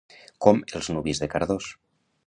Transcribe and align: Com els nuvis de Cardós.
Com 0.45 0.63
els 0.79 0.89
nuvis 0.95 1.23
de 1.25 1.31
Cardós. 1.35 1.73